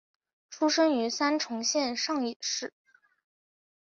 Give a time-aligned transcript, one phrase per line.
[0.49, 2.73] 出生于三重县上野市。